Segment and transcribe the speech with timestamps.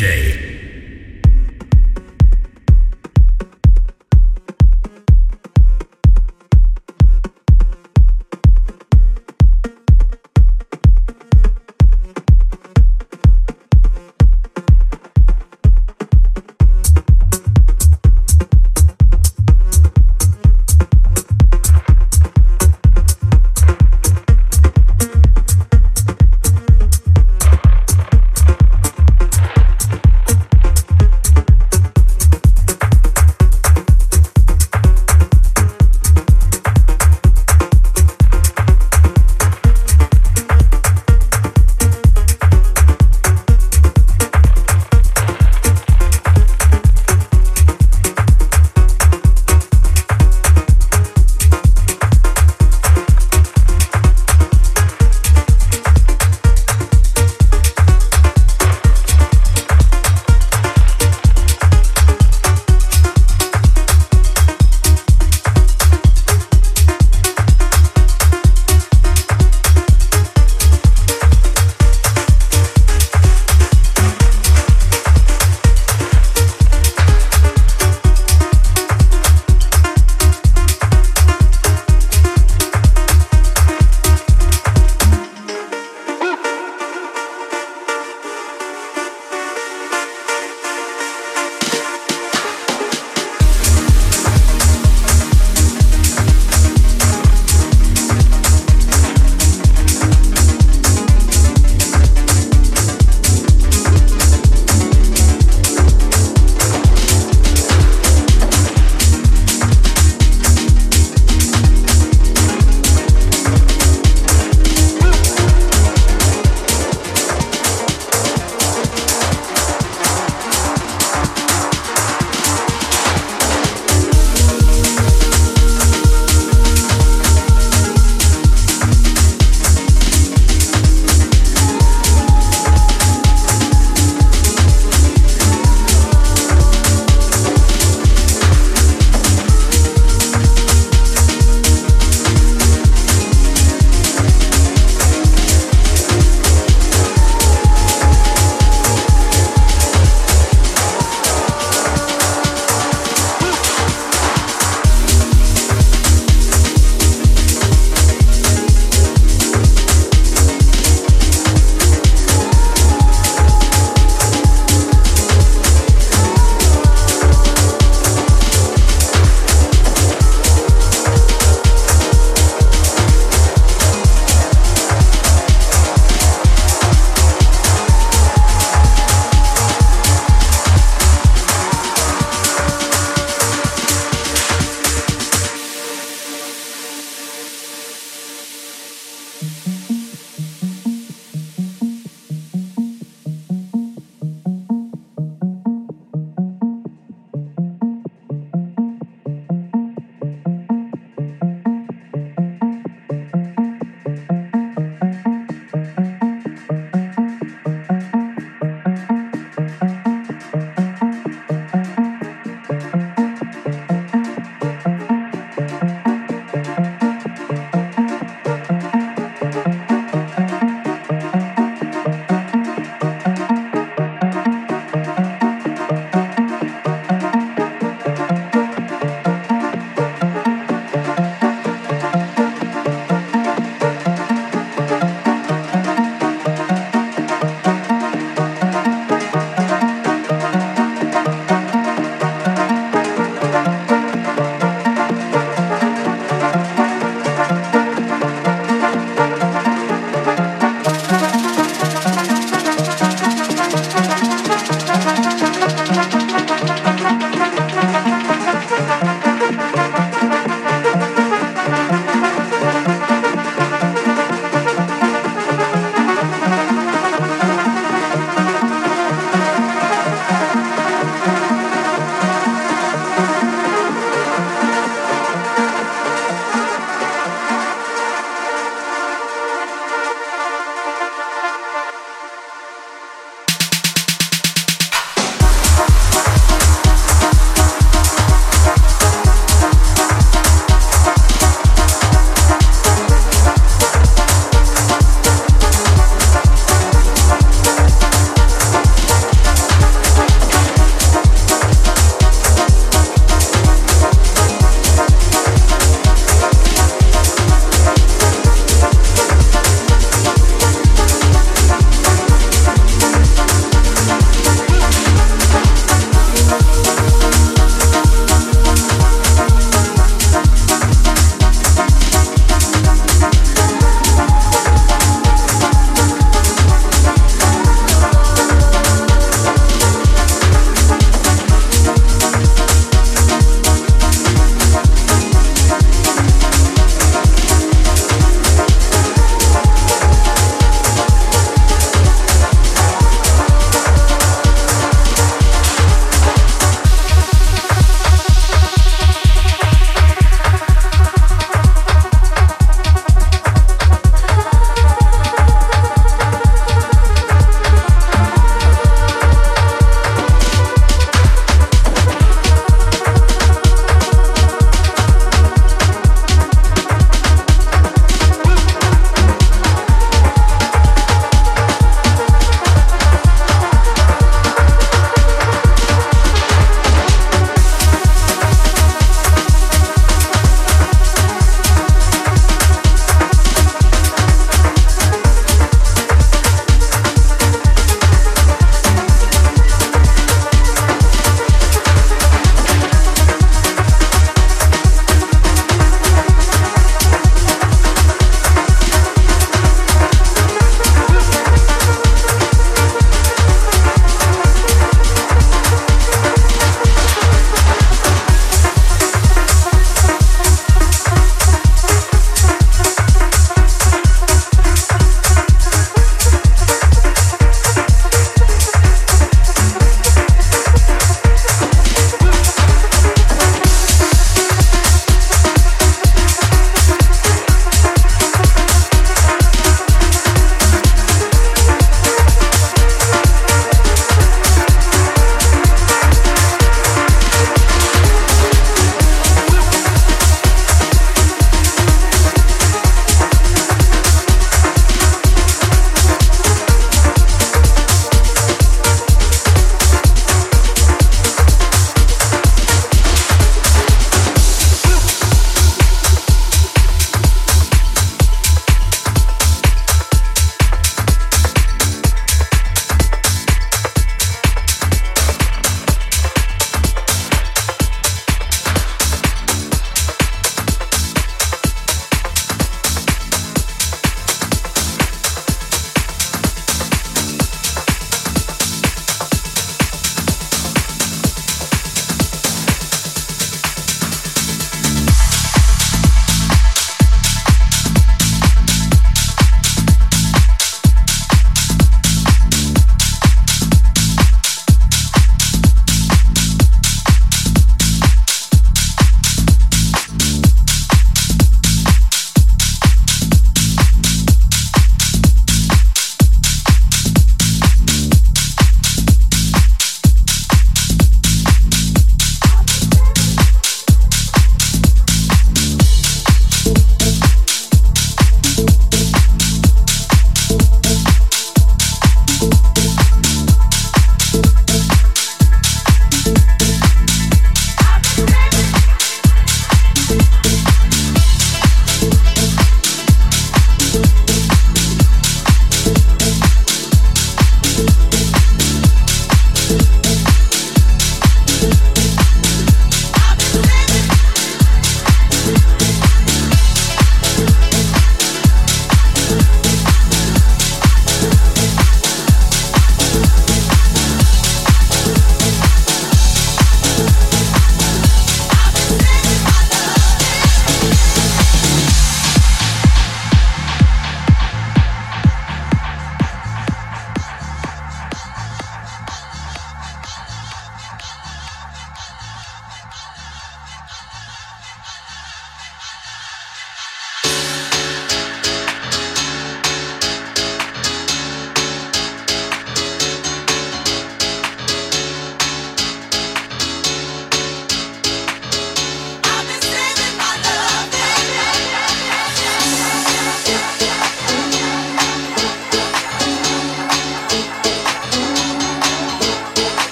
[0.00, 0.49] DJ.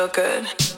[0.00, 0.69] feel good.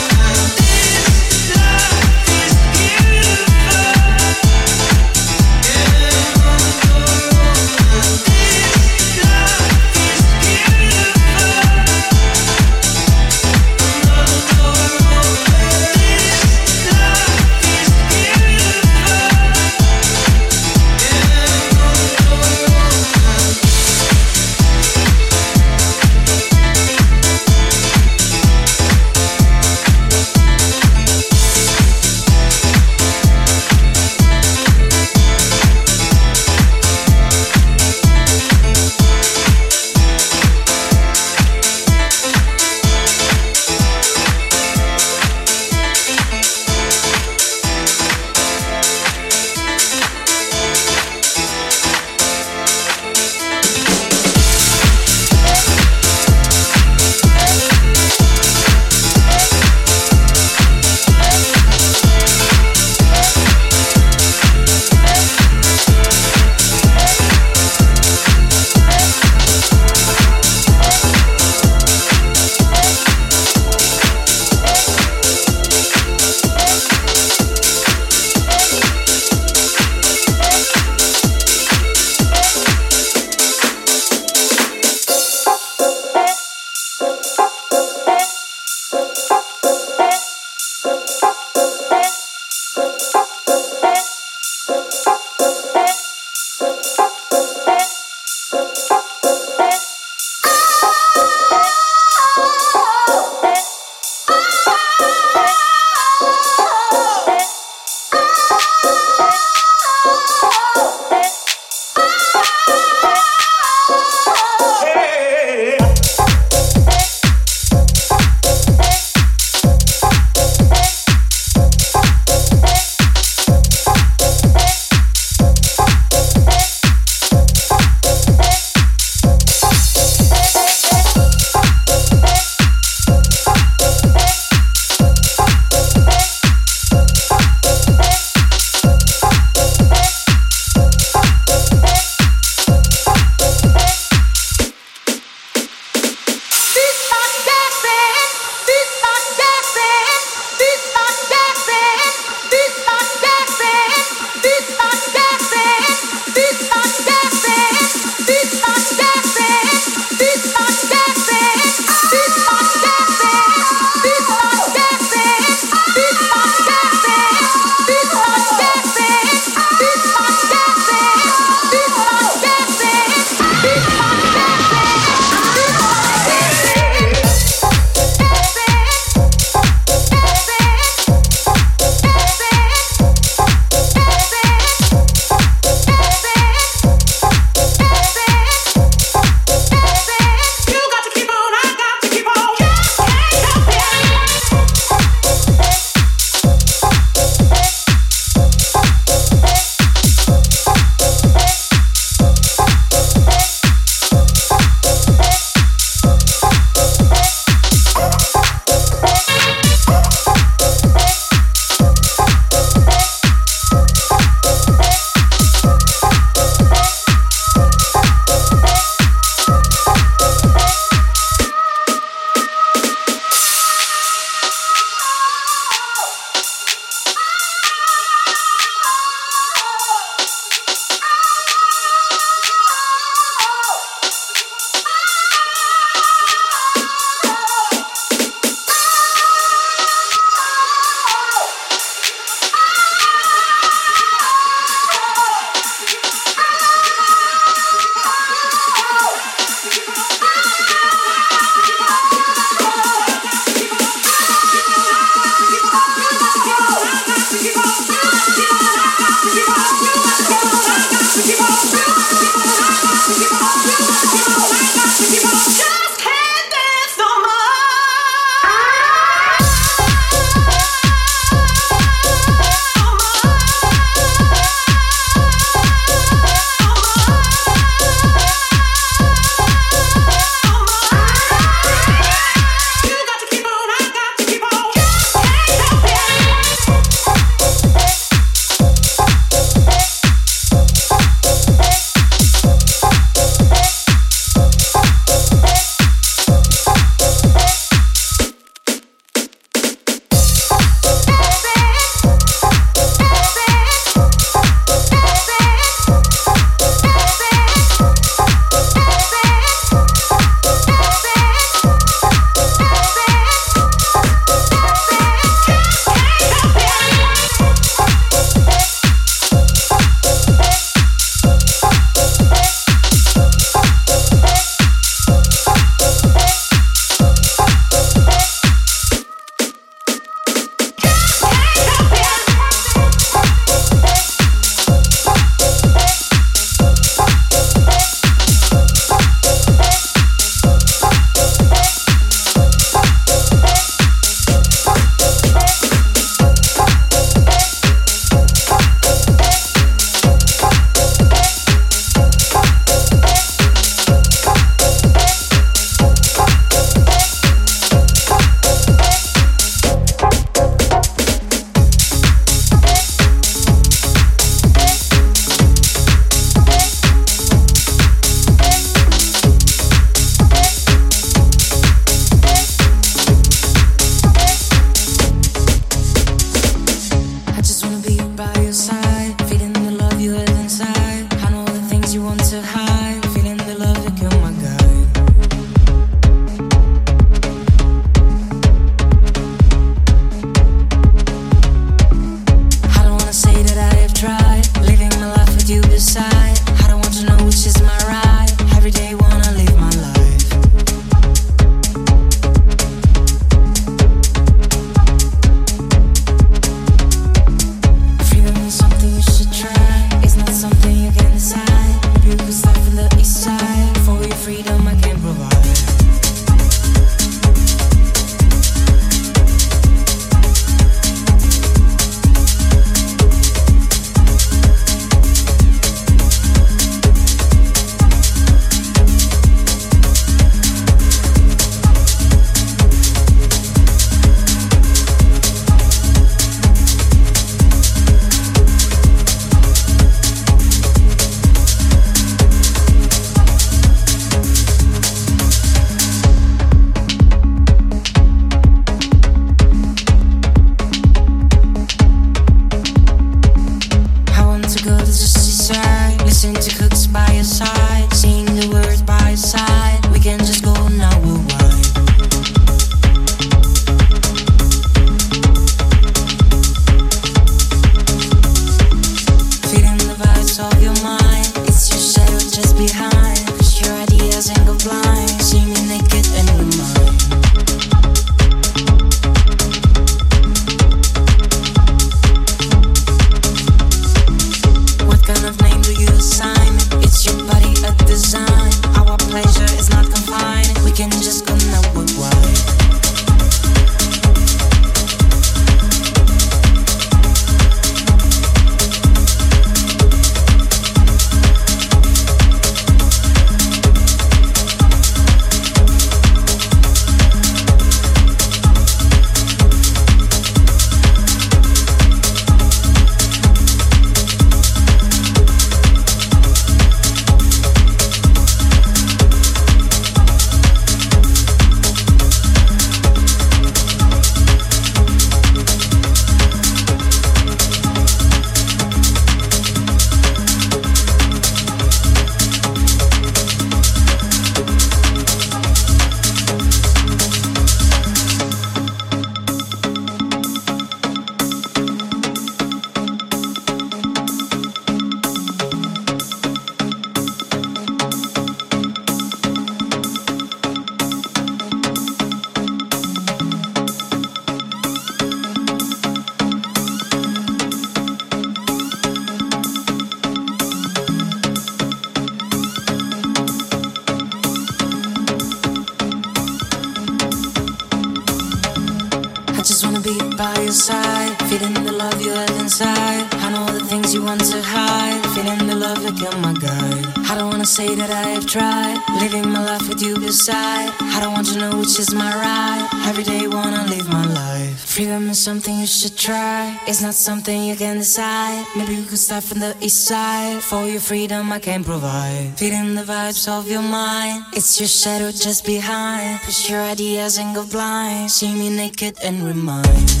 [585.21, 586.59] Something you should try.
[586.67, 588.45] It's not something you can decide.
[588.57, 590.41] Maybe we could start from the east side.
[590.41, 592.33] For your freedom, I can provide.
[592.37, 594.25] Feeling the vibes of your mind.
[594.33, 596.21] It's your shadow just behind.
[596.21, 598.09] Push your ideas and go blind.
[598.09, 600.00] See me naked and remind.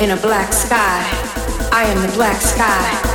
[0.00, 1.00] In a black sky.
[1.72, 3.13] I am the black sky.